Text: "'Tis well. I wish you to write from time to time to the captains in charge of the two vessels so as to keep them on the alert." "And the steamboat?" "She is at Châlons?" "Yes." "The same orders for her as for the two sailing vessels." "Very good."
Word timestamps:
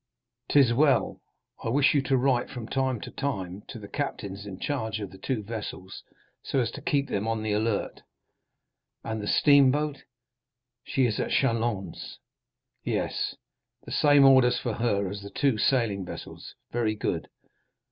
"'Tis 0.49 0.73
well. 0.73 1.21
I 1.63 1.69
wish 1.69 1.93
you 1.93 2.01
to 2.01 2.17
write 2.17 2.49
from 2.49 2.67
time 2.67 2.99
to 3.01 3.11
time 3.11 3.61
to 3.67 3.77
the 3.77 3.87
captains 3.87 4.47
in 4.47 4.57
charge 4.57 4.99
of 4.99 5.11
the 5.11 5.19
two 5.19 5.43
vessels 5.43 6.01
so 6.41 6.59
as 6.59 6.71
to 6.71 6.81
keep 6.81 7.07
them 7.07 7.27
on 7.27 7.43
the 7.43 7.51
alert." 7.53 8.01
"And 9.03 9.21
the 9.21 9.27
steamboat?" 9.27 10.05
"She 10.83 11.05
is 11.05 11.19
at 11.19 11.29
Châlons?" 11.29 12.15
"Yes." 12.83 13.35
"The 13.85 13.91
same 13.91 14.25
orders 14.25 14.57
for 14.57 14.73
her 14.73 15.07
as 15.07 15.19
for 15.19 15.25
the 15.25 15.29
two 15.39 15.59
sailing 15.59 16.03
vessels." 16.03 16.55
"Very 16.71 16.95
good." 16.95 17.27